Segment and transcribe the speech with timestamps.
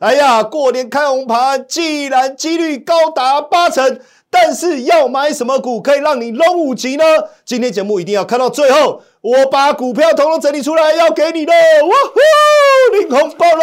[0.00, 3.98] 哎呀，过年开红盘，既然几率高达八成，
[4.30, 7.04] 但是要买什么股可以让你龙五级呢？
[7.44, 13.62] 今天节目一定要看到最后，我把股票统统整理出来，要给你的，哇呼，领红包喽，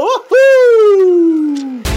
[0.00, 1.89] 哇呼！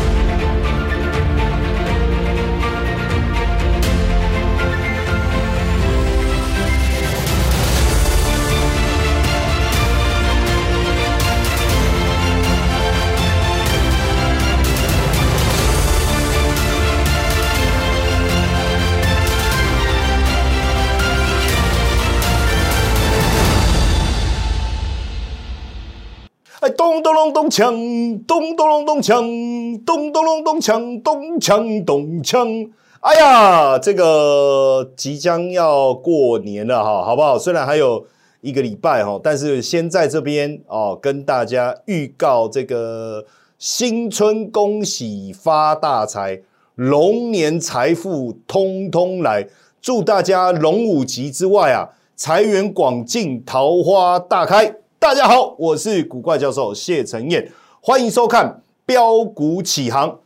[26.63, 32.69] 哎，咚咚隆咚锵，咚咚隆咚锵，咚咚隆咚锵，咚锵咚锵。
[33.01, 37.37] 哎呀，这个即将要过年了哈，好不好？
[37.37, 38.05] 虽然还有
[38.39, 43.25] 一个礼拜哈，但是先在这边哦，跟大家预告这个
[43.59, 46.39] 新春恭喜发大财，
[46.75, 49.45] 龙年财富通通来，
[49.81, 54.73] 祝大家龙五吉之外啊，财源广进，桃花大开。
[55.03, 57.51] 大家好，我是古怪教授谢承彦，
[57.81, 60.17] 欢迎收看标股起航，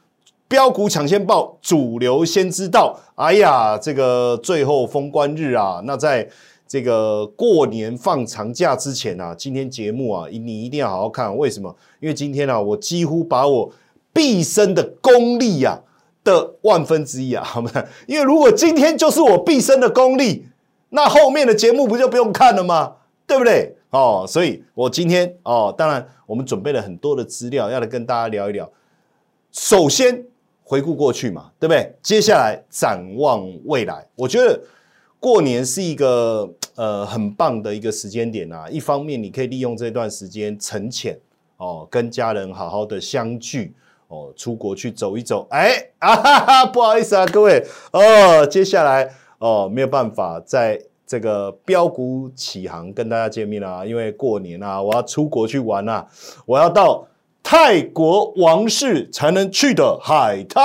[0.48, 2.96] 标股抢先报，主流先知道。
[3.16, 6.30] 哎呀，这个最后封关日啊，那在
[6.68, 11.36] 这个过年放长假之前啊，今天节目啊，你一定要好好看。
[11.36, 11.76] 为什么？
[12.00, 13.72] 因为今天啊，我几乎把我
[14.14, 15.82] 毕生的功力呀
[16.24, 17.72] 的万分之一啊， 好吗？
[18.06, 20.46] 因为如果今天就是我毕生的功力，
[20.90, 22.98] 那后面的节目不就不用看了吗？
[23.26, 23.76] 对不对？
[23.90, 28.70] 哦，所以我今天哦，当然我们准备了很多的资料，要来跟大家聊一聊。
[29.52, 30.26] 首先
[30.64, 31.96] 回顾过去嘛，对不对？
[32.02, 34.60] 接下来展望未来，我觉得
[35.22, 38.68] 过年是一个呃很棒的一个时间点啊。
[38.70, 41.18] 一方面你可以利用这段时间沉潜
[41.56, 43.74] 哦，跟家人好好的相聚
[44.10, 45.48] 哦，出国去走一走。
[45.50, 50.82] 哎啊哈哈， 不好意思啊，各位哦，接下来哦没有办法在。
[51.08, 56.06] 这个标股起航跟大家见面啦，因为过年啊，我要出国去玩啊，
[56.46, 57.08] 我要到
[57.42, 60.62] 泰国王室才能去的海滩，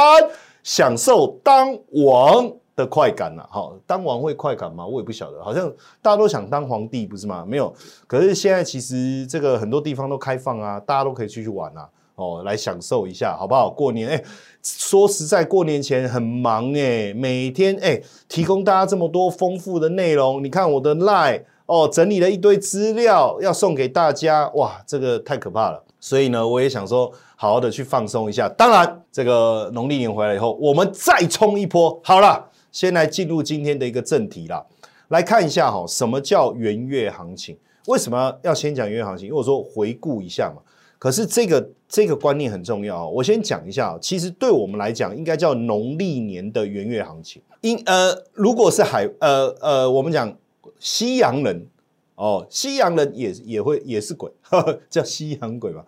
[0.64, 3.46] 享受当王的快感呐。
[3.48, 4.84] 好，当王会快感吗？
[4.84, 5.70] 我也不晓得，好像
[6.02, 7.44] 大家都想当皇帝，不是吗？
[7.46, 7.72] 没有，
[8.08, 11.88] 可是现在其实这个很多地方都开放啊，大家都可以出去玩啊。
[12.22, 13.68] 哦，来享受一下，好不好？
[13.68, 14.22] 过年哎，
[14.62, 20.42] 说实在，过年前很忙哎，每天哎，提供大家这么多丰富的内容。
[20.44, 25.82] 你看我的 line 哦，整理了一堆资料要送给大家，哇，这个太可怕了。
[25.98, 28.48] 所以呢，我也想说，好好的去放松一下。
[28.48, 32.00] 当然，这个农历年回来以后，我们再冲一波。
[32.04, 34.64] 好了，先来进入今天的一个正题啦，
[35.08, 37.56] 来看一下哈，什么叫元月行情？
[37.86, 39.26] 为什么要先讲元月行情？
[39.26, 40.60] 因为我说回顾一下嘛。
[41.02, 47.42] 可是这个这个观念很重要我先讲一下，其实对我们来讲，应该叫农历年的元月行情。
[47.60, 50.32] 因呃，如果是海呃呃，我们讲
[50.78, 51.66] 西洋人
[52.14, 54.30] 哦，西洋人也也会也是鬼，
[54.88, 55.84] 叫西洋鬼吧。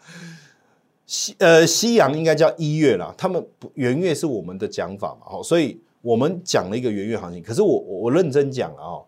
[1.07, 3.41] 西呃西洋应该叫一月啦，他们
[3.75, 7.41] 元月是我们的讲法嘛，哦，所以我们讲了一个元月行情。
[7.41, 9.05] 可是我我认真讲了哦。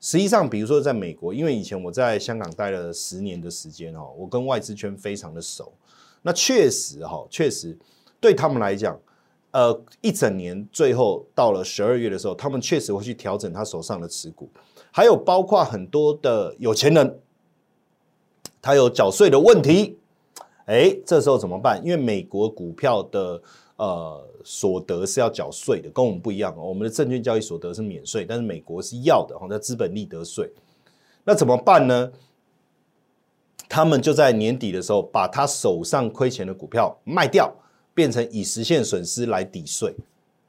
[0.00, 5.72] 实际上，比如说在美国，因为以前我在香港待了十年的时间哦，我跟外资圈非常的熟。
[6.22, 7.76] 那确实哈，确实
[8.20, 8.98] 对他们来讲，
[9.50, 14.48] 呃，一整年最后到了十二月的时候，他们确实会去调整他手上的持股，
[14.92, 17.18] 还有包括很多的有钱人，
[18.62, 19.98] 他有缴税的问题。
[20.66, 21.80] 哎，这时候怎么办？
[21.84, 23.42] 因为美国股票的。
[23.78, 26.64] 呃，所得是要缴税的，跟我们不一样哦。
[26.64, 30.50] 我们的证券交易所得是免税，但是美国是要的，哈，叫资本利得税。
[31.22, 32.10] 那怎么办呢？
[33.68, 37.54] 他们就在年底的时候，把他手上亏钱的股票卖掉，
[37.94, 39.94] 变成以实现损失来抵税。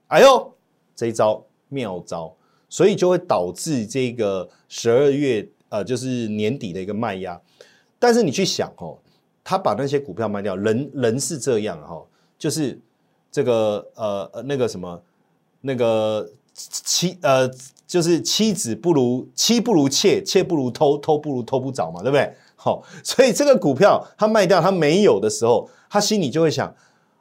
[0.08, 0.52] 哎呦，
[0.96, 2.36] 这一招妙招，
[2.68, 7.40] 所以就会导致这个十二月呃，就是年底的一个卖压。
[8.00, 8.98] 但是你去想哦，
[9.44, 12.04] 他把那些股票卖掉，人人是这样哈，
[12.36, 12.80] 就是。
[13.32, 15.02] 这个呃那个什么
[15.62, 17.50] 那个妻呃
[17.86, 22.34] 就是妻子不如妻不如妾，妾不如偷，偷不如偷不着嘛，对不对？
[22.56, 26.74] 好，所以这个股票他卖掉他没有的时候，他心里就会想：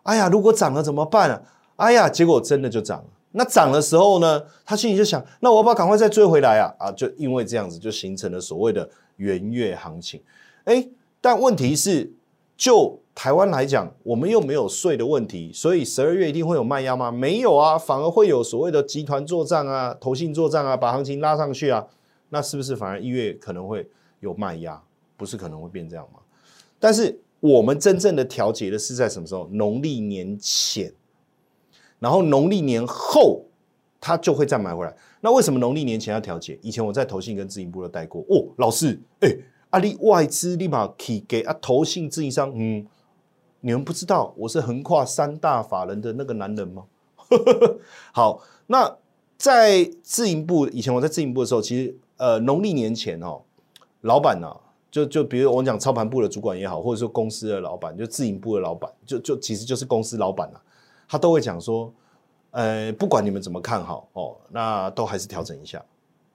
[0.03, 1.43] 哎呀，如果涨了怎么办啊？
[1.77, 3.05] 哎呀，结果真的就涨了。
[3.33, 6.75] 那涨的时候呢，他心里就想：那我要不要赶快再追回来啊？
[6.79, 10.21] 啊，就因为这样子就形成了所谓的圆月行情。
[10.65, 10.89] 哎，
[11.21, 12.13] 但问题是
[12.57, 12.99] 就。
[13.19, 17.11] 台湾来讲，我们又没有税的问题，所以十二月一定会有卖压吗？
[17.11, 21.85] 没有啊，反而会有所谓的集团作战啊、投信作战啊，把行情拉上去啊。
[22.29, 24.81] 那是不是反而一月可能会有卖压？
[25.17, 26.21] 不是可能会变这样吗？
[26.79, 29.49] 但是我们真正的调节的是在什么时候？
[29.51, 30.95] 农历年前，
[31.99, 33.43] 然后农历年后，
[34.01, 34.97] 它就会再买回来。
[35.23, 36.57] 那为什么农历年前要调节？
[36.63, 39.37] 以前我在投信跟自营部都带过哦，老师，哎，
[39.71, 42.87] 阿里外资立马起给啊投信自营商，嗯，
[43.61, 46.85] 你们不知道我是横跨三大法人的那个男人吗？
[48.13, 48.97] 好，那
[49.37, 53.41] 在自营部以前我在自营部的时候，其实呃农历年前哦，
[54.03, 54.55] 老板呢
[54.91, 60.59] 就就比如我讲操盘部的主管也好，或者说公司的老板，就自营部的老板，就就其实就是公司老板呐，
[61.09, 61.93] 他都会讲说。
[62.51, 65.85] 呃，不管你们怎么看好哦，那都还是调整一下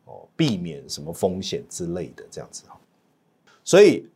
[0.06, 2.80] 哦，避免什么风险之类的这样子哈。
[3.64, 4.08] 所以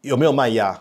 [0.00, 0.80] 有没有卖压？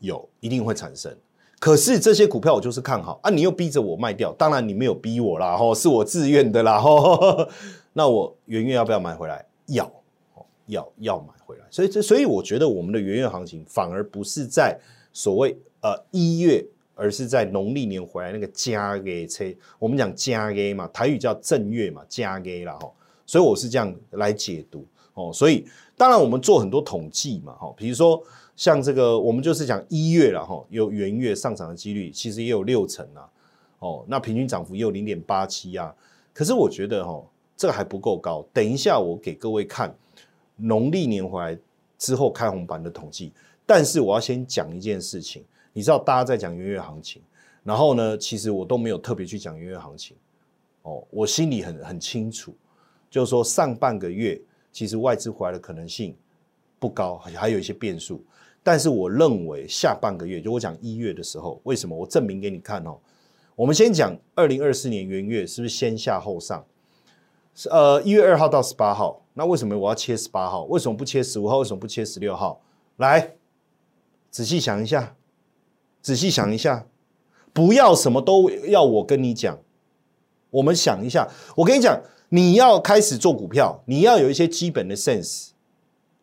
[0.00, 1.14] 有，一定会产生。
[1.58, 7.48] 可是这些股票我就是看好啊，你又逼着我卖掉，当然你没有逼我啦，吼，是我自愿的啦，吼。
[7.94, 9.44] 那我元月要不要买回来？
[9.66, 9.90] 要，
[10.66, 11.64] 要要买回来。
[11.70, 14.78] 所以这，所以我觉得我们的元月行情反而不是在
[15.12, 16.64] 所谓呃一月。
[17.00, 19.44] 而是在农历年回来那个加月车，
[19.78, 22.92] 我们讲加月嘛，台语叫正月嘛，加月啦吼，
[23.24, 24.84] 所以我是这样来解读
[25.14, 25.30] 哦。
[25.32, 25.64] 所以
[25.96, 28.20] 当然我们做很多统计嘛吼，比如说
[28.58, 33.30] 像这个，我们就是讲一月了哈，有元月上涨的几率其实也有六成啊，
[33.78, 35.94] 哦，那平均涨幅也有零点八七啊。
[36.34, 37.24] 可是我觉得哈，
[37.56, 38.44] 这个还不够高。
[38.52, 39.94] 等一下我给各位看
[40.56, 41.56] 农历年回来
[41.98, 43.32] 之后开红盘的统计，
[43.64, 45.44] 但是我要先讲一件事情。
[45.72, 47.22] 你知道大家在讲元月行情，
[47.62, 50.16] 然后呢，其实我都没有特别去讲元月行情，
[50.82, 52.52] 哦，我心里很很清楚，
[53.08, 54.40] 就是说上半个月
[54.72, 56.12] 其实外资回来的可能性
[56.80, 58.20] 不高，还有一些变数。
[58.70, 61.96] 但是我认为下半个月，就我讲一月的时候，为什么？
[61.96, 62.98] 我证明给你看哦。
[63.56, 66.62] 我们先讲二零二四年元月是不是先下后上？
[67.70, 70.64] 呃，一月二号到十八号，那为什么我要切十八号？
[70.64, 71.56] 为什么不切十五号？
[71.56, 72.60] 为什么不切十六号？
[72.98, 73.36] 来，
[74.30, 75.16] 仔细想一下。
[76.02, 76.86] 仔细想一下，
[77.54, 79.58] 不要什么都要我跟你讲。
[80.50, 81.26] 我们想一下，
[81.56, 81.98] 我跟你讲，
[82.28, 85.52] 你要开始做股票，你要有一些基本的 sense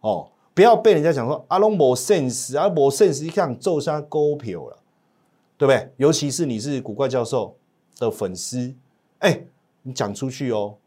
[0.02, 4.80] 哦，不要被人家讲说阿龙没 sense，阿没 sense，一看做下股票了，
[5.58, 5.92] 对不对？
[5.98, 7.54] 尤其是你是古怪教授
[8.00, 8.74] 的粉丝，
[9.20, 9.44] 哎，
[9.84, 10.78] 你讲出去哦，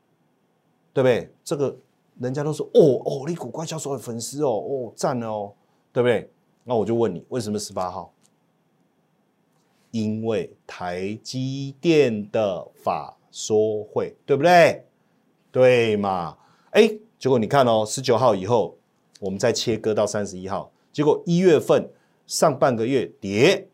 [0.95, 1.31] 对不对？
[1.45, 1.77] 这个
[2.19, 5.53] 人家都说哦哦，你古怪教授的粉丝哦哦，赞哦，
[5.93, 6.31] 对不对？
[6.65, 8.11] 那我就问你，为什么十八号？
[9.91, 14.83] 因为台积电的法说会，对不对？
[15.53, 16.39] 对嘛？
[16.71, 16.89] 哎，
[17.19, 18.77] 结果你看哦，十九号以后，
[19.21, 21.89] 我们再切割到三十一号，结果一月份
[22.27, 23.69] 上半个月跌，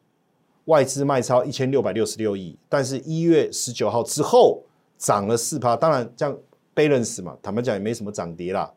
[0.67, 4.63] 外资卖超一千六百六十六亿，但是一月十九号之后
[4.97, 6.39] 涨了四趴，当然这样
[6.75, 8.73] balance 嘛，坦白讲也没什么涨跌啦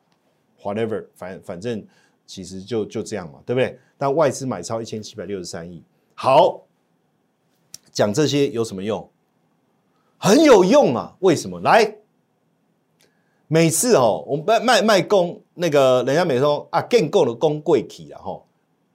[0.61, 1.85] ，whatever，反反正
[2.25, 3.79] 其实就就这样嘛，对不对？
[3.97, 6.63] 但外资买超一千七百六十三亿，好。
[7.89, 9.09] 讲这些有什么用？
[10.19, 11.15] 很有用啊！
[11.19, 11.59] 为什么？
[11.61, 11.95] 来，
[13.49, 18.45] 每次哦，我们卖卖卖工，那个人家每次说啊，建构的工贵体了，吼，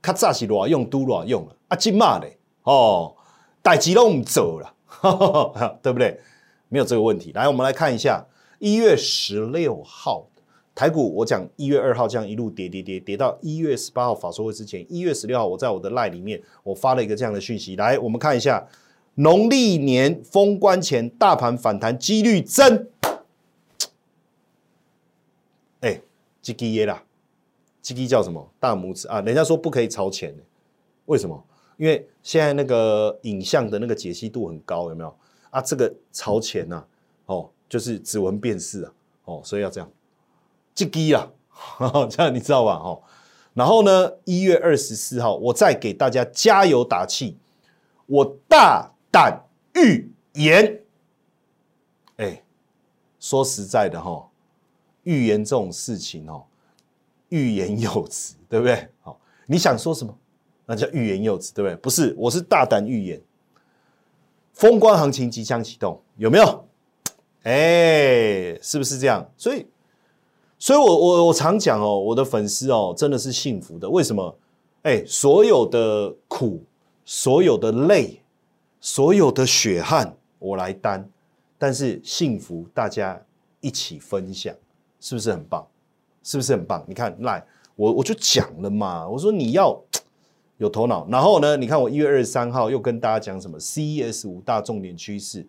[0.02, 3.14] 卡扎是乱用都乱用了啊，今嘛嘞，哦，
[3.62, 4.74] 代志都唔走了，
[5.82, 6.20] 对不对？
[6.68, 7.32] 没有这个问题。
[7.32, 8.26] 来，我们来看一下
[8.58, 10.26] 一月十六号
[10.74, 18.66] 台股，我讲一月二号这样一路跌跌跌跌到一月十八号法说会之前，一月十六号我在我的赖里面我发了一个这样的讯息，来，我们看一下。
[19.16, 22.88] 农历年封关前，大盘反弹几率增。
[26.42, 27.02] 哎，这基耶啦，
[27.80, 28.52] 这基叫什么？
[28.58, 29.20] 大拇指啊！
[29.20, 30.34] 人家说不可以朝前，
[31.06, 31.42] 为什么？
[31.76, 35.16] 因为现在那个影像的那个解析度很高，有没有？
[35.50, 36.84] 啊，这个朝前呐，
[37.26, 38.92] 哦，就是指纹辨识啊，
[39.24, 39.90] 哦，所以要这样，
[40.74, 41.30] 这基啦，
[42.10, 42.74] 这样你知道吧？
[42.74, 43.02] 哦，
[43.54, 47.38] 然后呢，一月二十四号，我再给大家加油打气，
[48.06, 48.90] 我大。
[49.12, 49.44] 胆
[49.74, 50.80] 预言，
[52.16, 52.42] 哎，
[53.20, 54.26] 说实在的哈，
[55.04, 56.44] 预言这种事情哦，
[57.28, 58.88] 欲言又止， 对不对？
[59.00, 60.16] 好，你想说什么，
[60.66, 61.76] 那叫欲言又止，对不对？
[61.76, 63.20] 不是，我是大胆预言，
[64.52, 66.68] 风光行情即将启动，有没有？
[67.42, 69.28] 哎，是不是这样？
[69.36, 69.66] 所以，
[70.58, 73.88] 所以我我我常讲哦，我的粉丝哦，真的是幸福的。
[73.88, 74.36] 为什么？
[74.82, 76.62] 哎，所有的苦，
[77.04, 78.18] 所有的累。
[78.84, 81.08] 所有的血汗我来担，
[81.56, 83.24] 但是幸福大家
[83.60, 84.52] 一起分享，
[85.02, 85.66] 是不是很棒？
[86.22, 86.84] 是不是很棒？
[86.86, 87.44] 你看，来
[87.74, 89.76] 我我就讲了嘛，我说你要
[90.58, 91.04] 有头脑。
[91.10, 95.44] 然后呢，你看我一月二十三号又跟大家讲什么？CES 五大重点趋势，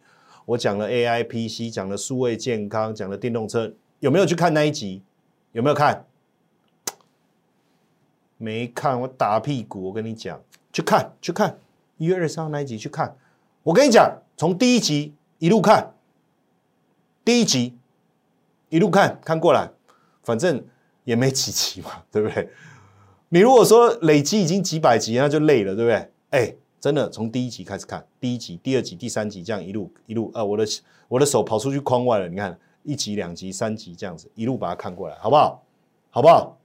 [0.45, 5.03] 我讲了 AI PC，讲了数位健康，讲了电动车，有没有去看那一集？
[5.51, 6.03] 有没有看？
[8.37, 9.83] 没看，我打屁股。
[9.83, 10.41] 我跟你讲，
[10.71, 11.59] 去看去看
[11.97, 13.15] 一月二十三号那一集去看。
[13.61, 15.93] 我跟你讲，从第一集一路看，
[17.23, 17.77] 第一集
[18.73, 19.69] 一路看看过来，
[20.23, 20.65] 反正
[21.03, 22.49] 也没几集嘛，对不对？
[23.29, 26.11] 你如果说累积已经几百集，那就累了，对不对？
[26.31, 30.65] 哎，真的从第一集开始看，第一集、第二集、第三集这样一路一路，呃，我的
[31.07, 35.63] 我的手跑出去框外了，你看一集、两集、三集这样子一路把它看过来，好不好？
[36.09, 36.57] 好不好？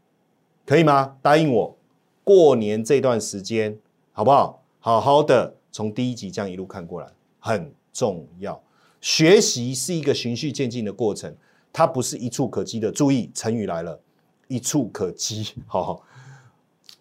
[0.65, 1.15] 可以吗？
[1.21, 1.77] 答应我，
[2.25, 3.77] 过年这段时间
[4.13, 4.63] 好不好？
[4.81, 8.63] 好好的从第一集这样一路看过来，很重要。
[9.01, 11.37] 学习是一个循序渐进的过程，
[11.73, 12.91] 它不是一触可及的。
[12.91, 14.01] 注意，成语来了，
[14.49, 16.03] 一触可及， 好，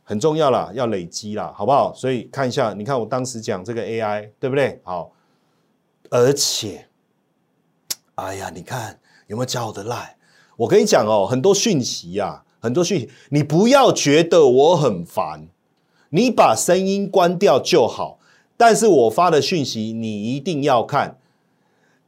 [0.03, 1.93] 很重要啦，要累积啦，好不好？
[1.93, 4.79] 所以看一下，你看我当时讲这个 AI，对不对？
[4.83, 5.12] 好，
[6.09, 6.88] 而且，
[8.15, 10.15] 哎呀，你看有没有加我的赖？
[10.55, 15.47] 我跟你讲哦，很多讯息呀，很多讯息，你不要觉得我很烦，
[16.09, 18.19] 你把声音关掉就好。
[18.59, 21.19] 但是我发的讯息你一定要看，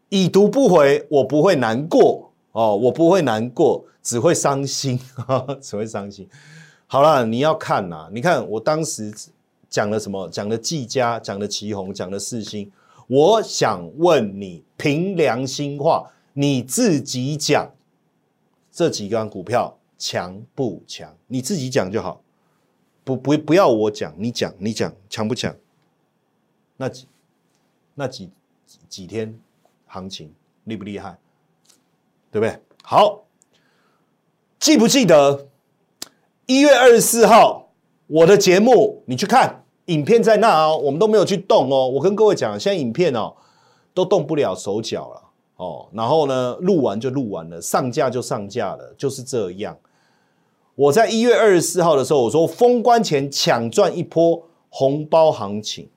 [0.09, 4.99] 已读不回，我不会难过哦，我不会难过，只会伤心，
[5.61, 6.27] 只会伤心。
[6.87, 9.13] 好了，你要看呐，你看我当时
[9.69, 10.27] 讲了什么？
[10.29, 12.71] 讲了季佳，讲了旗宏，讲了四星。
[13.07, 17.71] 我想问你，凭良心话，你自己讲。
[18.71, 21.15] 这几张股票强不强？
[21.27, 22.21] 你自己讲就好，
[23.03, 25.55] 不不不要我讲，你讲你讲强不强？
[26.77, 27.07] 那几
[27.95, 28.29] 那几
[28.87, 29.37] 几天
[29.85, 31.17] 行情厉不厉害？
[32.31, 32.59] 对不对？
[32.83, 33.25] 好，
[34.59, 35.47] 记不记得
[36.45, 37.69] 一月二十四号
[38.07, 39.03] 我的节目？
[39.05, 41.87] 你去看影片在那哦，我们都没有去动哦。
[41.87, 43.35] 我跟各位讲，现在影片哦
[43.93, 45.23] 都动不了手脚了。
[45.57, 49.77] 哦，然后呢，录完就录完了，上架就上架了，就是这样。
[50.75, 55.89] 我在一月二十四号的时候，我说封关前抢赚一波红包行情。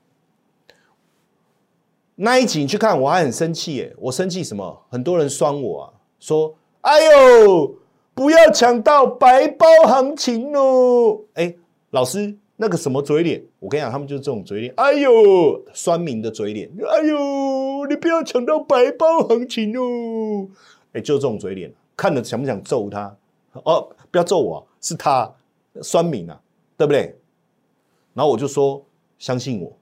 [2.15, 3.95] 那一集你去看，我还很生气耶！
[3.97, 4.83] 我生气什么？
[4.89, 7.75] 很多人酸我啊，说：“哎呦，
[8.13, 11.55] 不要抢到白包行情哦！”哎，
[11.89, 12.37] 老师。
[12.55, 14.73] 那个什么嘴脸，我跟你讲，他们就是这种嘴脸。
[14.77, 15.11] 哎呦，
[15.73, 16.69] 酸民的嘴脸。
[16.87, 20.47] 哎呦，你不要抢到白包行情哦！
[20.93, 23.17] 哎，就这种嘴脸，看了想不想揍他？
[23.65, 25.33] 哦，不要揍我，是他
[25.81, 26.39] 酸民啊，
[26.77, 27.17] 对不对？
[28.13, 28.85] 然后我就说，
[29.17, 29.75] 相信我，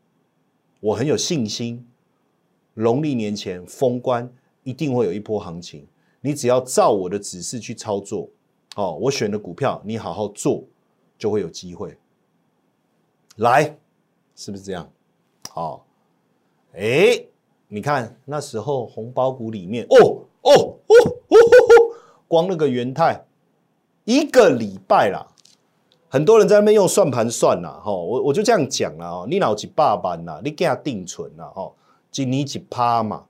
[0.80, 1.86] 我很有信心，
[2.74, 4.32] 农历年前封关
[4.64, 5.86] 一定会有一波行情。
[6.22, 8.30] 你只要照我的指示去操作，
[8.76, 10.64] 哦，我选的股票你好好做，
[11.18, 11.98] 就会有机会。
[13.38, 13.78] 来，
[14.36, 14.90] 是不是这样？
[15.50, 15.86] 好，
[16.74, 17.26] 哎，
[17.68, 19.98] 你看那时候红包股里面，哦
[20.42, 20.96] 哦哦
[21.28, 21.96] 哦哦，
[22.28, 23.26] 光那个元泰
[24.06, 25.28] 一个礼拜啦，
[26.08, 31.72] 很多人在那边用算盘算啦，哈，我我就这样讲了哦，你脑几八万呐，你给他定存啦，哈，
[32.16, 33.26] 一年一趴嘛，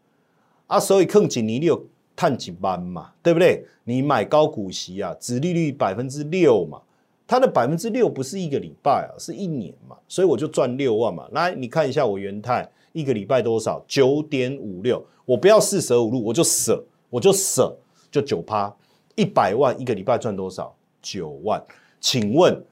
[0.67, 1.85] 啊，所以坑一年你有
[2.21, 3.65] 探几班嘛，对不对？
[3.83, 6.79] 你买高股息啊，殖利率百分之六嘛。
[7.25, 11.27] 它的百分之六不是一个礼拜啊，是一年嘛，所以我就赚六万嘛。
[11.31, 13.83] 来，你看一下我元泰一个礼拜多少？
[13.87, 15.03] 九点五六。
[15.25, 17.75] 我不要四舍五入，我就舍，我就舍，
[18.11, 18.71] 就九趴，
[19.15, 20.75] 一百万一个礼拜赚多少？
[21.01, 21.59] 九万。
[21.99, 22.63] 请问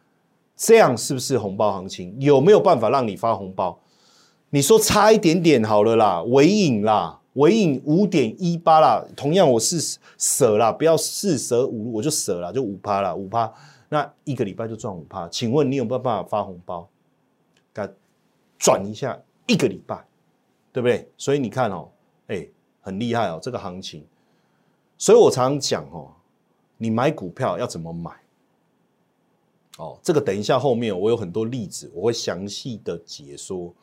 [0.56, 2.15] 这样是不是红包行情？
[2.20, 3.79] 有没有办法让你发红包？
[4.51, 9.05] 你说差一点点好了啦，尾影啦，尾影五点一八啦。
[9.15, 13.51] 同样我是舍啦，不要四舍五入，我就舍啦，就五趴啦，五趴。
[13.88, 16.88] 那一个礼拜就赚五趴，请问你有没有办法发红包？
[17.74, 17.89] 该
[18.58, 20.05] 转一下一个礼拜，
[20.72, 21.10] 对不对？
[21.17, 21.89] 所以你看哦，
[22.27, 22.48] 哎，
[22.81, 24.05] 很厉害哦，这个行情。
[24.98, 26.12] 所以我常常讲哦，
[26.77, 28.12] 你买股票要怎么买？
[29.77, 33.74] 哦，这个等一下后面我有很多例子，我会详细的解说。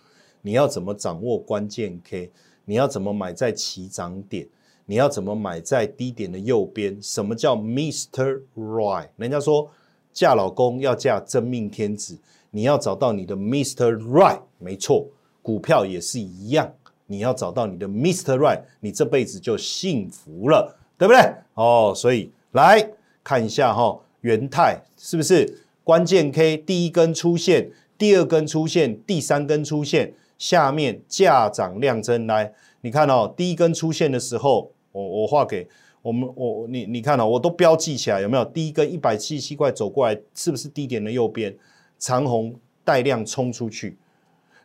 [0.43, 2.31] 你要怎么掌握关键 K？
[2.67, 4.47] 你要怎么买在起涨点？
[4.85, 7.03] 你要怎么买在低点的右边？
[7.03, 9.09] 什么叫 Mister Right？
[9.17, 9.71] 人家说。
[10.13, 12.17] 嫁老公要嫁真命天子，
[12.51, 15.07] 你要找到你的 Mister Right，没错，
[15.43, 16.73] 股票也是一样，
[17.05, 21.21] 你要找到你的 Mister Right，你这辈子就幸福了，对不对？
[21.53, 22.93] 哦，所以来
[23.23, 35.69] 看一下哈，元泰是不是关键 K 第一根出现，第二根出现，第三根出现，下面价涨量增来，你看哦，第一根出现的时候，我我画给。
[36.03, 38.45] 我们我你你看哦，我都标记起来，有没有？
[38.45, 41.53] 第一根一百七十七块走过来，是不是低点的右边
[41.99, 43.99] 长红带量冲出去？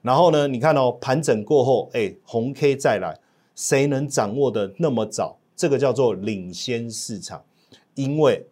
[0.04, 3.18] 然后呢，你看哦，盘整过后，哎，红 K 再来，
[3.56, 5.36] 谁能掌握的那么早？
[5.56, 7.44] 这个叫做领先市场，
[7.96, 8.46] 因为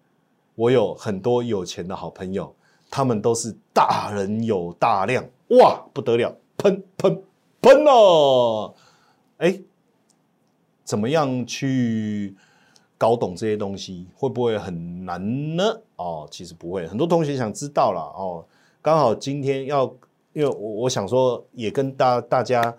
[0.55, 2.51] 我有很多有钱的好朋友，
[2.89, 7.23] 他们都是大人有大量，哇，不得了，喷喷
[7.61, 8.75] 喷哦！
[9.37, 9.59] 哎，
[10.83, 12.35] 怎么样去
[12.97, 14.05] 搞懂这些东西？
[14.13, 15.81] 会不会很难呢？
[15.95, 18.45] 哦，其实不会，很多同学想知道了哦。
[18.81, 19.85] 刚好今天要，
[20.33, 22.75] 因为我我想说，也跟大大家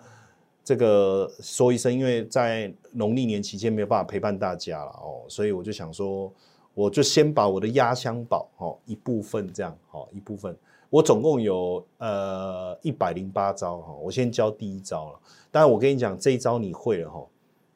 [0.63, 6.31] 这个说一声，因为在农历年期间没有办法陪伴大家了哦，所以我就想说。
[6.73, 10.55] 我就先把我的压箱宝哦一部分这样哦一部分，
[10.91, 15.19] 我总共有呃一百零八招哈，我先教第一招了。
[15.49, 17.25] 当然我跟你讲，这一招你会了哈，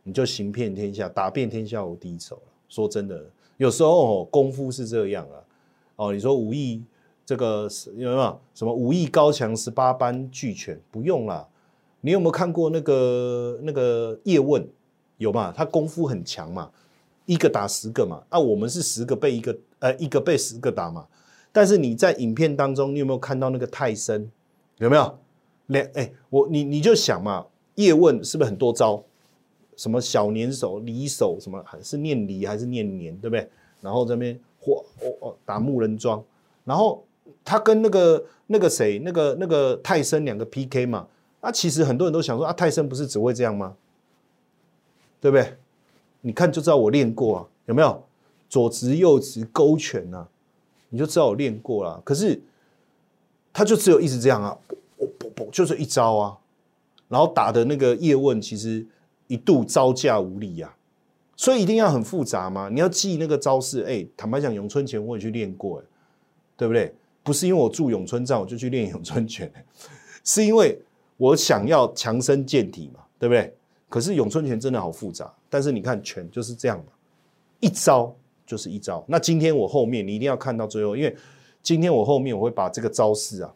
[0.04, 2.42] 你就行遍天下，打遍天下无敌手了。
[2.68, 5.40] 说真的，有时候功夫是这样啊。
[5.96, 6.84] 哦，你说武艺
[7.26, 10.78] 这个有没有什么武艺高强十八般俱全？
[10.92, 11.48] 不用啦。
[12.02, 14.68] 你有没有看过那个那个叶问？
[15.18, 15.54] 有嘛？
[15.56, 16.70] 他功夫很强嘛。
[17.26, 21.08] 一个打十个嘛，啊，我们是十个被一个，呃，一个被十个打嘛。
[21.56, 24.30] 但是你在影片当中，你有没有看到那个泰森？
[24.80, 25.18] 有没有？
[25.68, 27.46] 两哎，我你你就想嘛，
[27.76, 29.02] 叶问是不是很多招？
[29.78, 33.50] 什么小年手、离手，什么还是念离还是念年，对不对？
[33.80, 36.22] 然后这边或哦哦打木人桩，
[36.66, 37.02] 然后
[37.46, 41.08] 他跟那个那个谁，那个那个泰森两个 PK 嘛。
[41.40, 43.78] 啊，其实很多人都想说啊，泰森不是只会这样吗？
[45.22, 45.56] 对不对？
[46.20, 48.04] 你看就知道我练过啊，有没有
[48.50, 50.28] 左直右直勾拳啊？
[50.96, 52.02] 你就知道我练过了。
[52.06, 52.42] 可是
[53.52, 54.58] 他就只有一直这样啊，
[54.98, 56.38] 不不不，就是一招啊。
[57.10, 58.88] 然后打的那个叶问其实
[59.28, 60.74] 一度招架无力呀，
[61.36, 62.70] 所以一定要很复杂吗？
[62.72, 63.82] 你要记那个招式。
[63.82, 65.84] 哎，坦白讲，咏春拳我也去练过，
[66.56, 66.96] 对不对？
[67.22, 69.52] 不是因为我住咏春站我就去练咏春拳，
[70.24, 70.80] 是因为
[71.18, 73.54] 我想要强身健体嘛，对不对？
[73.90, 75.34] 可是咏春拳真的好复杂。
[75.50, 76.86] 但是你看拳就是这样嘛，
[77.60, 79.04] 一招就是一招。
[79.08, 81.16] 那今天我后面你一定要看到最后，因为
[81.64, 83.54] 今天我后面我会把这个招式啊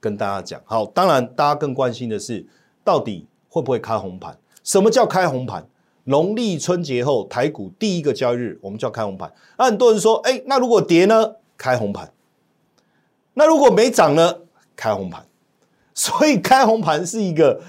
[0.00, 0.60] 跟大家讲。
[0.64, 2.46] 好，当然大家更关心的是，
[2.82, 4.38] 到底会不会开红盘？
[4.62, 5.66] 什么叫开红盘？
[6.04, 9.32] 农历春节后台股第一个交易日，我们叫开红盘。
[9.58, 11.36] 那很多人说，哎，那如果跌呢？
[11.56, 12.12] 开红盘。
[13.34, 14.40] 那如果没涨呢？
[14.76, 15.26] 开红盘。
[15.94, 17.60] 所以开红盘是一个。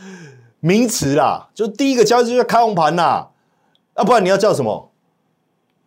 [0.61, 3.29] 名词啦，就第一个交易日叫开红盘啦，
[3.93, 4.91] 啊，不然你要叫什么？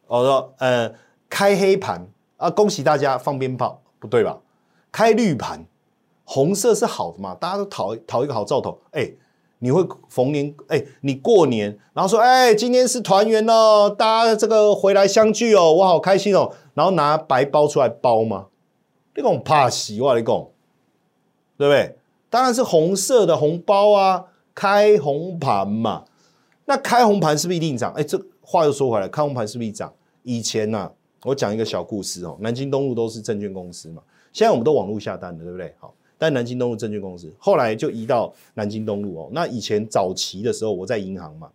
[0.08, 0.92] 我说，呃，
[1.28, 4.38] 开黑盘啊，恭喜大家放鞭炮，不对吧？
[4.90, 5.64] 开绿盘，
[6.24, 8.78] 红色是好的嘛，大家都讨讨一个好兆头。
[8.90, 9.08] 哎，
[9.60, 18.46] 你会逢年，哎，你过年，然后说，哎，今天是团圆哦，大家这个回来相聚哦，我好开心哦，然后拿白包出来包吗？
[19.14, 20.46] 这种怕喜哇，你讲，
[21.56, 21.98] 对不对？
[22.30, 24.24] 当然是红色的红包啊。
[24.54, 26.02] 开红盘嘛，
[26.64, 27.92] 那开红盘是不是一定涨？
[27.92, 29.92] 哎，这话又说回来，开红盘是不是一涨？
[30.22, 30.90] 以前呢，
[31.24, 34.02] 我讲一个小故事哦，南京东路都是证券公司嘛，
[34.32, 35.74] 现在我们都网络下单的，对不对？
[35.78, 39.28] 好，但南京东路证券公司后来就移到南京东路哦。
[39.32, 41.50] 那以前早期的时候，我在银行嘛，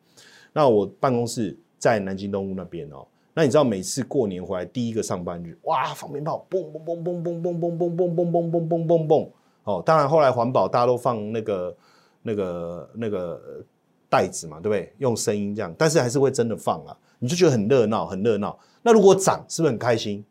[0.54, 3.06] 那我办公室在南京东路那边哦。
[3.34, 9.30] 那你知道每次过年回来第一个上班日，哇，放鞭炮，嘣嘣嘣嘣嘣嘣嘣嘣嘣嘣嘣嘣嘣嘣嘣，
[9.64, 11.76] 哦，当然后来环保，大家都放那个。
[12.26, 13.38] 那个那个
[14.10, 14.94] 袋子嘛，对不对？
[15.00, 18.60] 用声音这样，但是还是会真的放啊，你就觉得很热闹，很热闹。
[18.82, 20.26] 那如果涨，是不是很开心？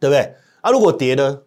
[0.00, 0.34] 对不对？
[0.60, 1.42] 啊，如果跌呢？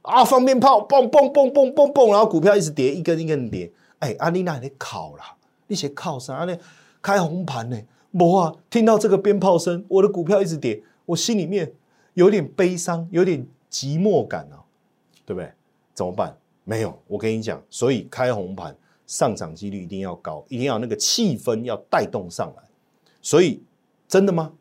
[0.00, 3.70] 啊，放鞭炮，嘣嘣嘣嘣嘣嘣，然后股票一直跌，一根一根跌。
[3.98, 5.22] 哎，阿丽娜，你考了，
[5.66, 6.56] 你写靠山，阿丽？
[7.02, 7.78] 开红盘呢？
[8.16, 11.70] 不啊，听到这个鞭炮声，我的股票一直跌，我心里面
[12.14, 14.64] 有点悲伤，有点寂寞感啊，
[15.26, 15.52] 对不对？
[15.92, 16.34] 怎么办？
[16.64, 18.74] 没有，我跟你讲，所以开红盘
[19.06, 22.62] 上涨几率一定要高，一定要那个气氛要带动上来。
[23.20, 23.62] 所以
[24.06, 24.52] 真的吗？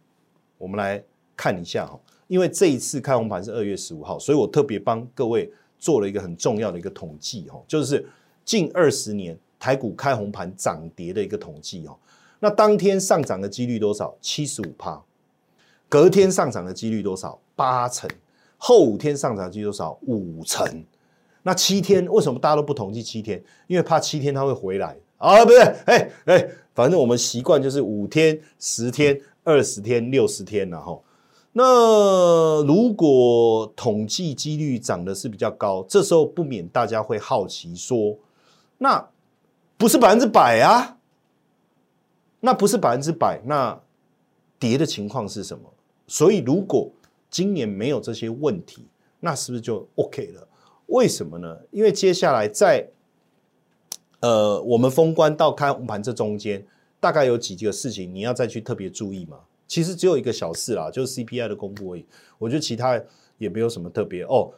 [0.58, 1.04] 我们来
[1.36, 8.06] 看一下哈，因为这一次开红盘是二月十五号，所以我特别帮各位做了一个很重要的一个统计哈，就是
[8.44, 11.98] 近二十年台股开红盘涨跌的一个统计哈。
[12.40, 14.16] 那当天上涨的几率多少？
[14.22, 15.02] 七十五趴。
[15.90, 17.40] 隔天上涨的几率多少？
[17.56, 18.10] 八成。
[18.58, 19.98] 后五天上涨几率多少？
[20.02, 20.84] 五成。
[21.44, 23.42] 那七天为什么大家都不统计七天？
[23.68, 31.04] 因为怕七天它会回来啊，不对，哎哎，反正我们习惯就是五天、十天、二十天、六十天然后，
[31.54, 38.16] 那如果统计几率涨的是比较高，这时候不免大家会好奇说，
[38.78, 39.10] 那
[39.78, 40.98] 不是百分之百啊？
[42.40, 43.80] 那不是百分之百，那
[44.60, 45.64] 跌的情况是什么？
[46.06, 46.90] 所以如果
[47.32, 48.86] 今年没有这些问题，
[49.20, 50.48] 那是不是就 OK 了？
[50.86, 51.58] 为什么呢？
[51.72, 52.88] 因为接下来在
[54.20, 56.66] 呃，我们封关到开红盘这中间，
[57.00, 59.38] 大概有几个事情你要再去特别注意嘛。
[59.68, 62.06] 其实只有一个小事啦，就是 CPI 的公布而已。
[62.38, 63.00] 我觉得其他
[63.38, 64.52] 也没有什么特别哦。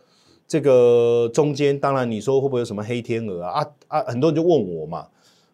[0.48, 3.62] 这个中间，当然你说会不会有什么黑天鹅啊？
[3.62, 5.08] 啊啊，很多人就问我嘛，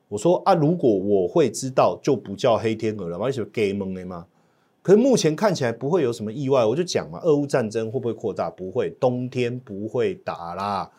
[0.07, 4.27] 我说啊，如果我会知道，就不叫黑天鹅了嘛，而且 gay 蒙的吗？
[4.81, 8.49] 可是目前看起来不会有什么意外，我就讲嘛，俄乌战争会不会扩大？
[8.51, 10.91] 不会，冬天不会打啦，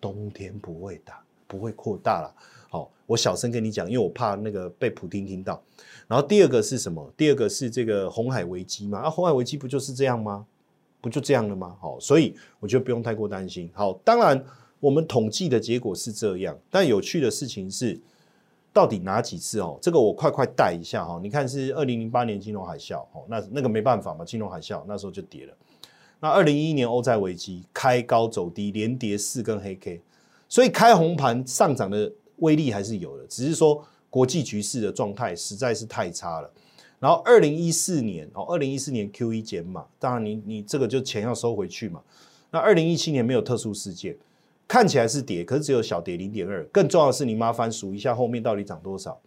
[0.00, 1.23] 冬天不会打，
[1.54, 2.34] 不会扩大了。
[2.68, 5.62] 好，我小声跟你讲，因为我怕那个被普京听到。
[6.08, 7.08] 然后第二个是什么？
[7.16, 8.98] 第二个是这个红海危机嘛？
[8.98, 10.44] 啊，红海危机不就是这样吗？
[11.00, 11.76] 不就这样了吗？
[11.80, 13.70] 好，所以我觉得不用太过担心。
[13.72, 14.44] 好，当然
[14.80, 18.00] 我们统计的结果是这样，但有趣的事情是，
[18.72, 19.78] 到底哪几次哦？
[19.80, 21.20] 这个我快快带一下哈。
[21.22, 25.54] 你看是二零零八年金融海啸，哦，那那个没办法嘛，金融海啸那时候就跌了。
[26.20, 30.00] 那二零一一年欧债危机，开高走低，连跌四根黑 K，
[30.48, 36.50] 所以开红盘上涨的威力还是有的，只是说国际局势的状态实在是太差了。
[37.00, 42.00] 然后二零一四年哦，二零一四年 Q 一减码，当然你你这个就钱要收回去嘛。
[42.50, 44.16] 那二零一七年没有特殊事件，
[44.68, 46.64] 看起来是跌，可是只有小跌零点二。
[46.66, 49.20] 更重要的是，你麻烦数一下后面到底涨多少。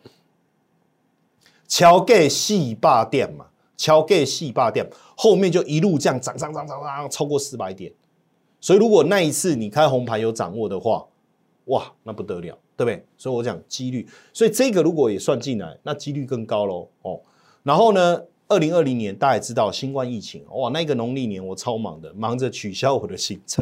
[1.68, 7.92] 桥盖细霸店嘛，桥盖细霸店后面就一路这样涨涨涨涨涨，超过四百点。
[8.60, 11.06] 所以如果那一次你开红盘有掌握的话，
[11.66, 13.06] 哇，那不得了，对不对？
[13.18, 17.20] 所以我讲几率，所以这个如果也算进来，那几率更高喽哦。
[17.64, 18.24] 然后呢？
[18.50, 23.62] 二零二零年大家也知道新冠疫情，哇，那个农历年我超忙的，忙着取消我的行程。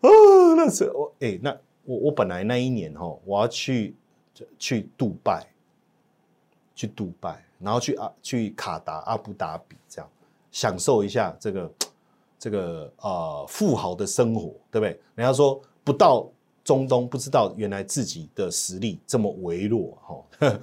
[0.00, 0.08] 哦，
[0.56, 3.94] 那时候，哎，那我我本来那一年哈，我要去
[4.58, 5.46] 去杜拜，
[6.74, 10.10] 去杜拜，然后去啊去卡达、阿布达比这样
[10.50, 11.70] 享受一下这个
[12.40, 14.98] 这个啊富豪的生活，对不对？
[15.14, 16.26] 人家说不到
[16.64, 20.58] 中东不知道原来自己的实力这么微弱哈。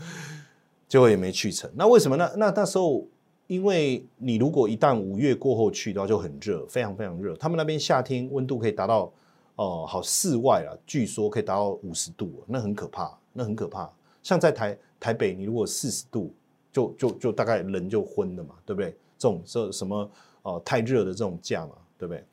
[0.87, 2.17] 结果也没去成，那为什么？
[2.17, 3.05] 那那那时候，
[3.45, 7.35] 因为你如果一旦五月过后去的话，就很热，非常非常热。
[7.35, 9.11] 他们那边夏天温度可以达到
[9.57, 13.87] 哦，好室外啊，据说可以达到五十度，那很可怕，那很可怕。
[14.23, 16.33] 像在台台北，你如果四十度，
[16.71, 18.95] 就就就大概人就昏了嘛，对不对？
[19.17, 20.09] 这种这什么
[20.47, 22.23] 哦，太热的这种价嘛，对不对？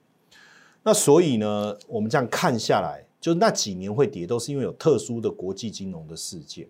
[0.83, 6.68] 那所以呢，我们这样看下来，就那几年会跌，都是因为有特殊的国际金融的事件。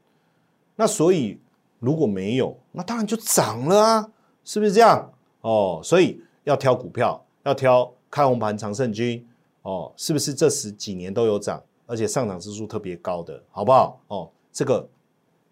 [0.76, 1.38] 那所以。
[1.80, 4.10] 如果没有，那当然就涨了啊，
[4.42, 5.12] 是不是这样？
[5.42, 9.28] 哦，所以要挑股票，要挑开红盘长胜军
[9.60, 14.00] 哦，是不是这十几年都有涨，而且上涨指数特别高的，好不好？
[14.08, 14.88] 哦，这个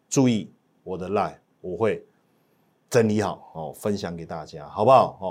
[0.09, 0.51] 注意
[0.85, 2.03] 我的 line，我会
[2.89, 5.19] 整理好哦，分享给大家，好不好？
[5.21, 5.27] 哦，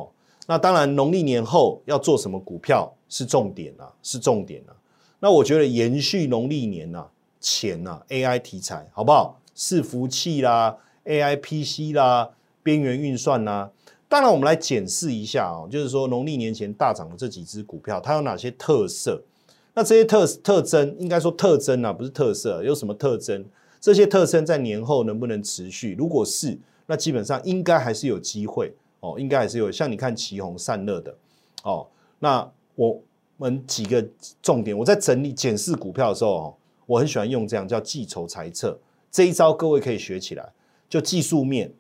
[0.52, 4.76] 那当然农历年后要做什么股票是重点啊，是重点啊。
[5.22, 7.06] 那我觉得延续农历年呐，
[7.40, 9.40] 钱呐，AI 题材，好不好？
[9.56, 10.76] 伺服器啦。
[11.06, 13.72] A I P C 啦，边缘运算啦，
[14.10, 19.24] 当然我们来检视一下哦，就是说农历年前大涨的这几只股票，它有哪些特色？
[19.74, 23.46] 那这些特特征，应该说特征啊，不是特色，有什么特征？
[23.80, 25.96] 这些特征在年后能不能持续？
[25.98, 29.72] 如果是，那基本上应该还是有机会哦，应该还是有。
[29.72, 31.16] 像你看旗宏散热的
[31.64, 31.86] 哦，
[32.20, 33.00] 那我
[33.38, 34.04] 们几个
[34.42, 38.80] 重点，我在整理检视股票的时候哦，我很喜欢用这样叫计筹猜测
[39.12, 40.52] 这一招，各位可以学起来。
[40.88, 41.74] 就技术面，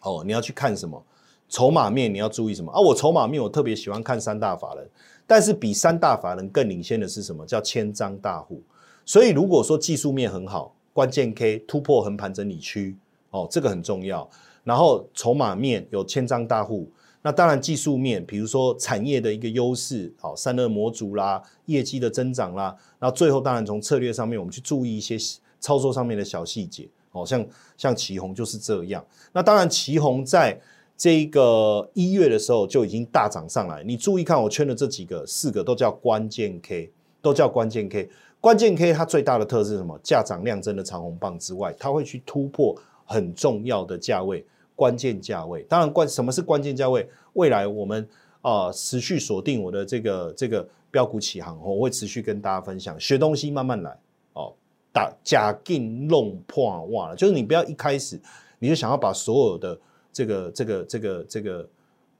[0.00, 1.04] 哦，你要去看什么？
[1.48, 2.80] 筹码面你要注意什么啊？
[2.80, 4.88] 我筹码面我特别喜欢看三大法人，
[5.26, 7.44] 但是比三大法人更领先的是什么？
[7.44, 8.62] 叫千张大户。
[9.04, 12.96] 所以如果说技术面很好，关键 K 突破横盘整理区，
[13.28, 14.26] 哦，这个很重要。
[14.64, 16.88] 然后筹码面有千张大户，
[17.22, 25.16] 那当然技术面，比如说产业的一个优势，好，散热模组啦，业绩的增长啦，然后最后当然从策略上面，我们去注意一些
[25.60, 26.88] 操作上面的小细节。
[27.14, 27.46] 哦，像
[27.76, 29.04] 像旗宏就是这样。
[29.34, 30.58] 那当然，旗宏在
[30.96, 33.82] 这个一月的时候就已经大涨上来。
[33.84, 38.08] 你注意看，我圈的这几个，四个都叫关键 K，都叫关键 K。
[38.40, 40.00] 关键 K 它最大的特色是什么？
[40.02, 45.62] 价涨量增的长红棒之外，它会去突破很重要的价位，关键价位。
[45.64, 47.08] 当然，关什么是关键价位？
[47.34, 48.08] 未来我们
[48.40, 53.98] 啊持续锁定我的这个这个标股起航，我会持续跟大家分享，学东西慢慢来
[54.34, 54.52] 哦。
[54.92, 58.20] 打假进弄破哇了，就是你不要一开始
[58.58, 59.80] 你就想要把所有的
[60.12, 61.68] 这个这个这个这个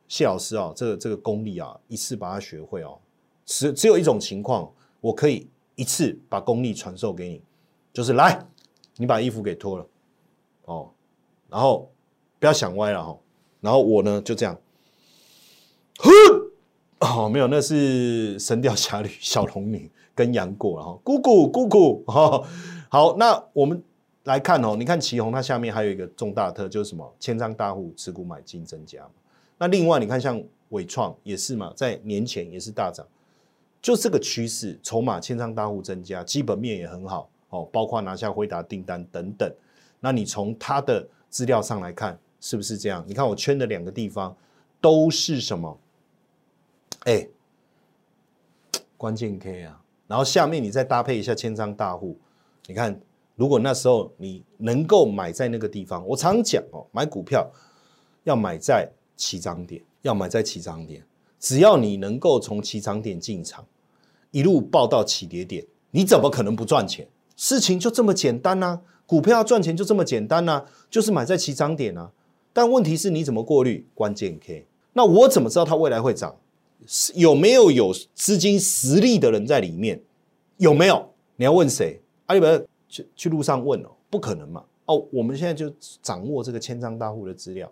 [0.09, 2.99] 谢老师啊，这个这个功力啊，一次把它学会哦。
[3.45, 7.43] 只只有一种情况，我可以一次把功力传授给你，
[7.93, 8.43] 就是来，
[8.97, 9.87] 你把衣服给脱了
[10.65, 10.91] 哦，
[11.49, 11.91] 然后
[12.39, 13.19] 不要想歪了哈，
[13.61, 14.59] 然后我呢就这样，
[15.99, 16.11] 哼，
[17.01, 19.91] 哦，没有，那是《神雕侠侣》小龙女。
[20.15, 22.47] 跟杨过了哈，姑姑姑姑哈，
[22.91, 23.83] 好，那我们
[24.25, 29.09] 来看哦，你看旗宏它下面还有一个重大特，就是什么千张大户持股买进增加。
[29.57, 33.07] 那另外你看像伟创也是嘛，在年前也是大涨，
[33.81, 39.51] 就这个趋势，筹码千仓大户增加，基本面也很好哦，包括拿下辉达订单等等。
[40.05, 43.05] 那你从它的资料上来看，是不是这样？
[43.07, 44.37] 你看我圈的两个地方
[44.81, 45.79] 都是什么？
[47.05, 47.29] 哎，
[48.97, 49.81] 关键 K 啊！
[50.09, 52.19] 然后下面你再搭配一下千张大户，
[52.67, 53.01] 你看，
[53.37, 57.49] 如果那时候你能够买在那个地方，我常讲哦，买股票
[58.25, 61.05] 要买在起涨点，要买在起涨点。
[61.39, 63.65] 只要你能够从起涨点进场，
[64.33, 67.09] 一路报到起跌点，你怎么可能不赚钱？
[67.37, 68.81] 事情就这么简单呐！
[69.07, 72.11] 股票要赚钱就这么简单呐，就是买在起涨点啊。
[72.53, 74.67] 但问题是你怎么过滤关键 K？
[74.93, 76.37] 那我怎么知道它未来会涨？
[77.15, 80.01] 有没有有资金实力的人在里面？
[80.57, 81.11] 有没有？
[81.37, 82.01] 你要问谁？
[82.27, 84.65] 阿里巴巴去去路上问哦，不可能嘛！
[84.87, 87.71] 哦，我们现在就掌握这个千张大户的资料，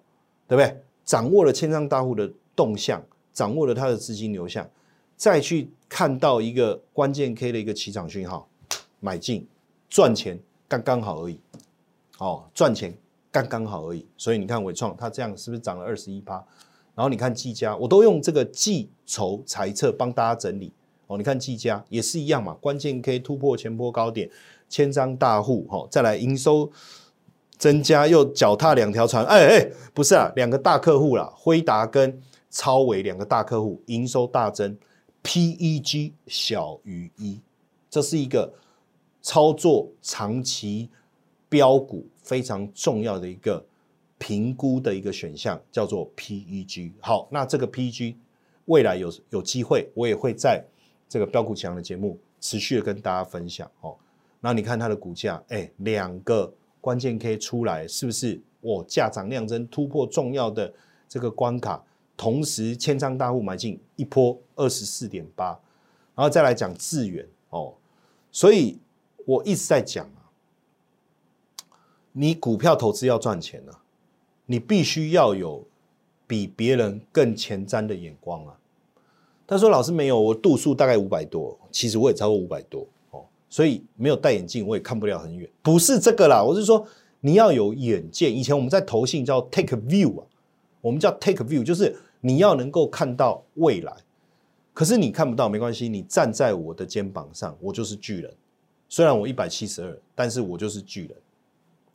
[0.48, 0.80] 对不对？
[1.04, 3.02] 掌握了千张大户的动向。
[3.32, 4.68] 掌握了它的资金流向，
[5.16, 8.46] 再去看到一个关键 K 的一个起涨讯号，
[9.00, 9.46] 买进
[9.88, 11.40] 赚钱刚刚好而已，
[12.18, 12.96] 哦，赚钱
[13.32, 14.06] 刚刚好而已。
[14.16, 16.34] 所以你看伟创它这样是不是涨了二十一趴？
[16.94, 20.72] 然后你看技嘉，我都用这个计筹猜测帮大家整理
[21.06, 21.18] 哦。
[21.18, 24.30] 你看技嘉也是一样嘛，关键 K 突破前波高点，
[24.68, 26.70] 千张大户哈，再来营收
[27.58, 32.20] 增加又脚踏两条船，哎哎，不是啊，两个大客户啦，辉达跟。
[32.52, 34.76] 超维两个大客户营收大增
[35.22, 37.40] ，PEG 小于一，
[37.88, 38.52] 这是一个
[39.22, 40.88] 操作长期
[41.48, 43.64] 标股非常重要的一个
[44.18, 46.92] 评估的一个选项，叫做 PEG。
[47.00, 48.16] 好，那这个 PEG
[48.66, 50.64] 未来有有机会，我也会在
[51.08, 53.96] 这个标股强的节目持续的跟大家分享哦。
[54.40, 58.40] 那你看它的股价，哎，两个关键 K 出来，是不是？
[58.62, 60.72] 我价涨量增，突破重要的
[61.08, 61.82] 这个关卡。
[62.14, 65.58] 同时，千张大户买进一波二十四点八，
[66.14, 67.72] 然后再来讲智远哦，
[68.30, 68.78] 所以
[69.26, 70.30] 我一直在讲啊，
[72.12, 73.80] 你股票投资要赚钱啊，
[74.46, 75.64] 你必须要有
[76.26, 78.58] 比别人更前瞻的眼光啊。
[79.46, 85.48] 他说：“老师没有，我度数大概五百多，其实我也超过五百多哦，所以没有戴眼镜我也看不了很远。
[85.62, 86.86] 不是这个啦，我是说
[87.20, 88.30] 你要有眼界。
[88.30, 90.26] 以前我们在投信叫 take view 啊，
[90.80, 91.96] 我们叫 take view，就是。
[92.22, 93.96] 你要能够看到未来，
[94.74, 98.30] 可是你看不到没关系，你站在我的肩膀上，我就是巨人。
[98.90, 101.16] 虽然我一百七十二，但是我就是巨人。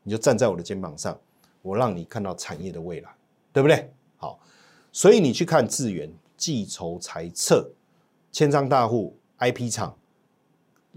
[0.01, 1.19] 你就站在我的肩膀上，
[1.61, 3.13] 我让你看到产业的未来，
[3.51, 3.91] 对不对？
[4.17, 4.39] 好，
[4.93, 7.69] 所以你去看智源、计筹、裁测、
[8.31, 9.97] 千张大户、IP 厂、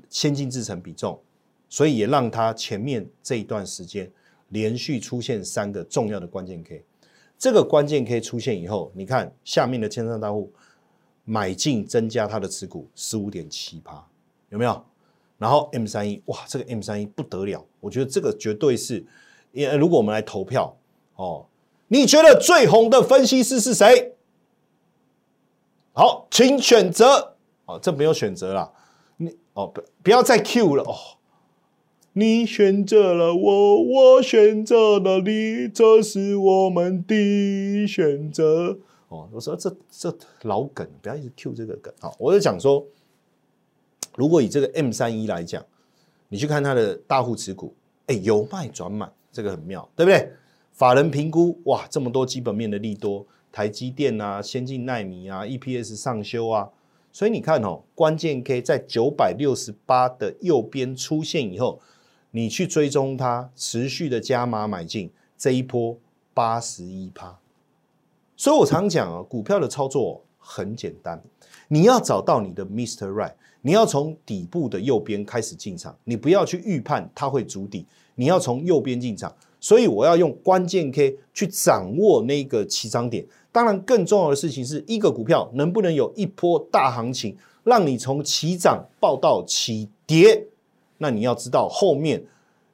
[0.08, 1.20] 先进制程比重，
[1.68, 4.08] 所以也让它前面这一段时间
[4.50, 6.84] 连续出现三个重要的关键 K。
[7.36, 10.52] 这个关键 K 出现以后，你看下面的千仓大户
[11.24, 14.06] 买进增加它的持股十五点七八，
[14.50, 14.84] 有没有？
[15.38, 19.06] 然后 M 三一哇，这个 M 三一不得了，我觉得这个绝对是，
[19.52, 20.76] 也如果我们来投票
[21.16, 21.46] 哦，
[21.88, 24.14] 你觉得最红的分析师是谁？
[25.92, 27.36] 好，请选择。
[27.66, 28.72] 哦，这没有选择了，
[29.18, 30.94] 你哦不不要再 Q 了哦。
[32.14, 38.78] 你选择了我，我选择了你，这是我们的选择。
[39.08, 41.92] 哦，我说这这老梗，不要一直 Q 这个梗。
[42.00, 42.84] 好，我就讲说，
[44.18, 45.64] 如果以这个 M 三一来讲，
[46.28, 47.72] 你去看它的大户持股，
[48.06, 50.32] 哎，由卖转买，这个很妙，对不对？
[50.72, 56.68] 法人评估，哇，这么多基本面的利多，台积电啊，先进奈米啊，EPS 上修啊，
[57.12, 61.80] 所以你看哦，关键 K 在九百六十八的右边出现以后。
[62.30, 65.96] 你去追踪它，持续的加码买进这一波
[66.34, 67.38] 八十一趴，
[68.36, 71.22] 所以我常讲啊，股票的操作很简单，
[71.68, 73.08] 你要找到你的 Mr.
[73.10, 73.32] Right，
[73.68, 79.30] 你要从底部的右边开始进场，你不要去预判它会筑底，你要从右边进场。
[79.60, 83.26] 所以我要用关键 K 去掌握那个起涨点。
[83.52, 90.46] 当然，更重要的事情是一个股票能不能有一波大行情，让你从起涨报到起跌。
[90.96, 92.24] 那你要知道后面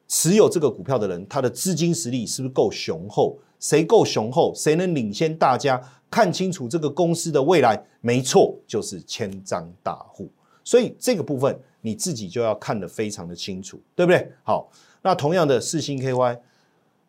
[0.07, 3.37] 持有这个股票的人，他的资金实力是不是够雄厚？
[3.59, 7.83] 谁够雄厚，谁能领先大家看清楚这个公司的未来？
[7.99, 10.29] 没错，就是千张大户。
[10.65, 14.29] 所以这个部分你自己就要看得非常的清楚，对不对？
[14.43, 14.69] 好，
[15.03, 16.39] 那同样的四星 KY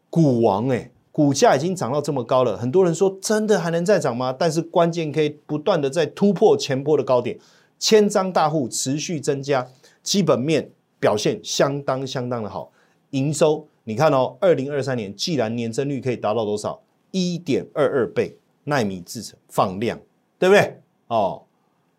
[0.08, 4.32] 股王哎，股价已经涨到这么高了，很多人说真的还能再涨吗？
[4.32, 7.36] 但是关键可以不断的在突破前波的高点，
[7.80, 9.66] 千张大户持续增加，
[10.04, 10.70] 基本面。
[10.98, 12.72] 表现相当相当的好，
[13.10, 16.80] 营收你看哦，二零二三年既然年增率可以达到多少？
[17.10, 20.00] 一点二二倍，纳米制成放量，
[20.38, 20.80] 对不对？
[21.08, 21.42] 哦，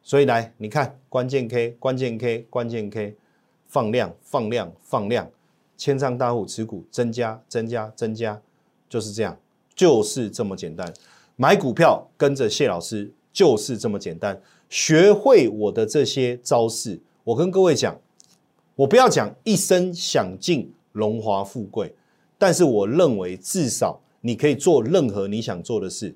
[0.08, 3.14] 所以来，你看关键 K，关键 K，关键 K，
[3.68, 5.30] 放量，放量，放量，
[5.76, 8.42] 千仓大户持股增加，增加，增加，
[8.88, 9.38] 就是这样，
[9.76, 10.94] 就是这么简单。
[11.36, 18.00] 买股票跟着谢老师就是这么简单，学会我的这些招式，我跟各位讲，
[18.76, 21.94] 我不要讲一生享尽荣华富贵，
[22.38, 26.16] 但是我认为至少你可以做任何你想做的事。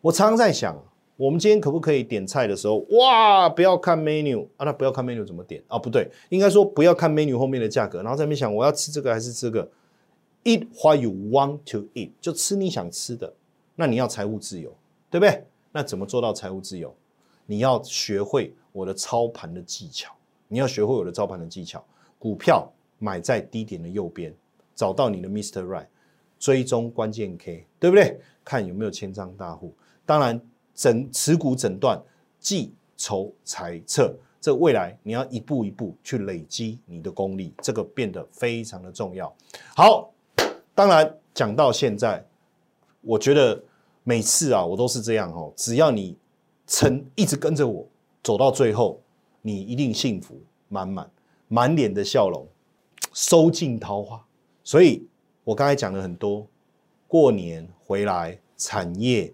[0.00, 0.76] 我常常在想。
[1.20, 4.64] 我们今天可不可以点菜的时候，哇，不要看 menu 啊？
[4.64, 5.78] 那不要看 menu 怎么点啊？
[5.78, 9.70] 不对，应该说不要看 menu 后面的价格，然后在那边想我要吃这个还是这个
[10.44, 13.30] ？Eat what you want to eat，就吃你想吃的。
[13.74, 14.74] 那你要财务自由，
[15.10, 15.44] 对不对？
[15.72, 16.96] 那怎么做到财务自由？
[17.44, 20.10] 你要学会我的操盘的技巧，
[20.48, 21.84] 你要学会我的操盘的技巧。
[22.18, 22.66] 股票
[22.98, 24.34] 买在低点的右边，
[24.74, 25.66] 找到你的 Mr.
[25.66, 25.88] Right，
[26.38, 28.18] 追踪关键 K，对不对？
[28.42, 29.74] 看有没有千张大户，
[30.06, 30.40] 当然。
[30.80, 32.02] 整持股诊断、
[32.38, 39.30] 计筹裁策，这未来你要一步一步去累积你的功力，这个变得非常的重要。
[39.76, 40.10] 好，
[40.74, 42.24] 当然讲到现在，
[43.02, 43.62] 我觉得
[44.04, 45.52] 每次啊，我都是这样哦。
[45.54, 46.16] 只要你
[46.66, 47.86] 撑，一直跟着我
[48.22, 48.98] 走到最后，
[49.42, 51.10] 你一定幸福满满，
[51.48, 52.46] 满脸的笑容，
[53.12, 54.24] 收尽桃花。
[54.64, 55.06] 所以
[55.44, 56.46] 我刚才讲了很多，
[57.06, 59.30] 过年回来产业。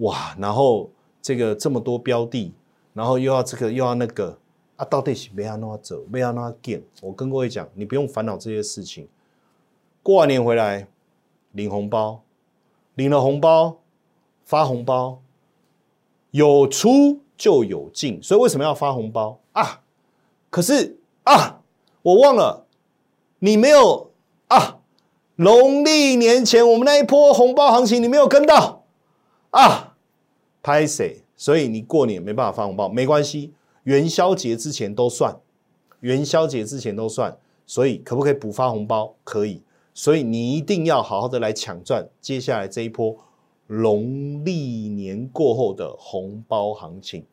[0.00, 0.90] 哇，然后
[1.22, 2.52] 这个这么多标的，
[2.92, 4.38] 然后又要这个又要那个
[4.76, 6.82] 啊，到底是不要那走，不要那减？
[7.02, 9.06] 我跟各位讲，你不用烦恼这些事情。
[10.02, 10.88] 过完年回来
[11.52, 12.22] 领红包，
[12.94, 13.76] 领了红包
[14.44, 15.20] 发红包，
[16.30, 19.82] 有出就有进，所以为什么要发红包啊？
[20.48, 21.60] 可是啊，
[22.00, 22.64] 我忘了，
[23.40, 24.10] 你没有
[24.48, 24.78] 啊，
[25.36, 28.84] 农历年前我们那一波红包行情你没有跟到
[29.50, 29.88] 啊。
[30.62, 31.22] 拍谁？
[31.36, 33.52] 所以你过年没办法发红包，没关系，
[33.84, 35.34] 元宵节之前都算，
[36.00, 37.36] 元宵节之前都算。
[37.66, 39.14] 所以可不可以补发红包？
[39.22, 39.62] 可以。
[39.94, 43.16] 所以你一定要好好的来抢赚接下来这一波
[43.66, 44.52] 农历
[44.88, 47.24] 年过后的红包行情。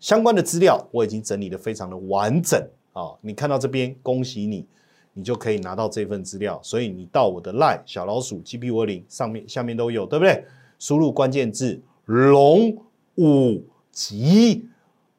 [0.00, 2.60] 相关的资料我已经整理的非常的完整
[2.92, 3.12] 啊！
[3.20, 4.66] 你看到这边，恭喜你，
[5.12, 6.58] 你就可以拿到这份资料。
[6.62, 10.44] 所以你到我的 line 小老鼠 G P 五零上面下面都有，对不对？
[10.78, 11.80] 输入关键字。
[12.06, 12.76] 龙
[13.16, 14.68] 五吉，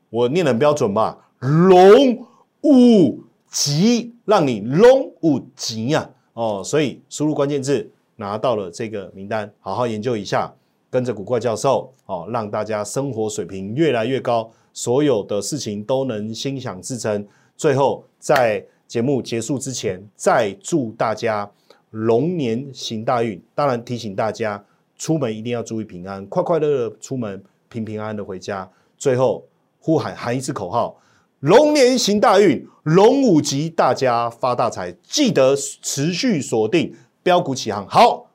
[0.09, 1.29] 我念的标准吧？
[1.39, 2.25] 龙
[2.63, 6.09] 五吉，让你龙五吉呀！
[6.31, 10.53] 哦，所以输入关键字，拿到了这个名单，好好研究一下，
[10.89, 17.27] 跟着古怪教授哦，让大家生活水平越来越高，所有的事情都能心想事成。
[17.57, 21.51] 最后，在节目结束之前，再祝大家
[21.89, 23.41] 龙年行大运。
[23.53, 24.63] 当然，提醒大家。
[24.97, 28.69] 出门一定要注意平安，快快乐乐出门，平平安安的回家。
[28.97, 29.45] 最后
[29.79, 30.97] 呼喊喊一次口号：
[31.41, 34.91] 龙年行大运，龙五级，大家发大财！
[35.03, 38.25] 记得持续锁定标股起航，好，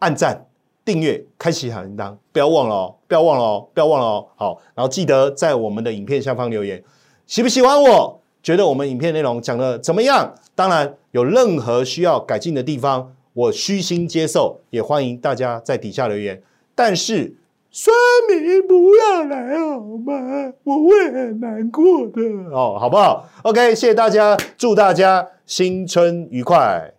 [0.00, 0.46] 按赞、
[0.84, 4.28] 订阅、开启小铃铛，不要忘了哦，不要忘了哦，不要忘了哦。
[4.36, 6.84] 好，然后记得在我们的影片下方留言，
[7.26, 8.20] 喜不喜欢我？
[8.42, 10.34] 觉得我们影片内容讲的怎么样？
[10.54, 13.14] 当然，有任何需要改进的地方。
[13.38, 16.42] 我虚心接受，也欢迎大家在底下留言。
[16.74, 17.36] 但是
[17.70, 17.94] 酸
[18.28, 20.52] 民不要来好吗？
[20.64, 22.20] 我会很难过的
[22.50, 26.92] 哦，好不好？OK，谢谢大家，祝大家新春愉快。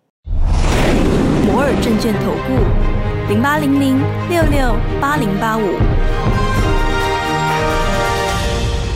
[1.44, 3.98] 摩尔证券投顾零八零零
[4.30, 5.62] 六六八零八五。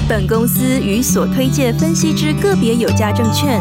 [0.08, 3.60] 本公司与所推介分析之个别有价证券